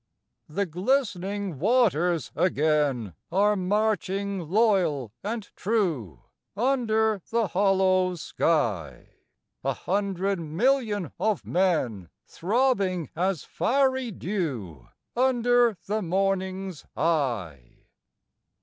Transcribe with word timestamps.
II. 0.49 0.55
The 0.55 0.65
glistening 0.65 1.59
waters 1.59 2.31
again 2.35 3.13
Are 3.31 3.55
marching 3.55 4.49
loyal 4.49 5.11
and 5.23 5.47
true 5.55 6.21
Under 6.57 7.21
the 7.29 7.49
hollow 7.49 8.15
sky, 8.15 9.09
A 9.63 9.73
hundred 9.73 10.39
million 10.39 11.11
of 11.19 11.45
men 11.45 12.09
Throbbing 12.25 13.11
as 13.15 13.43
fiery 13.43 14.09
dew 14.09 14.89
Under 15.15 15.77
the 15.85 16.01
morning's 16.01 16.83
eye! 16.97 17.85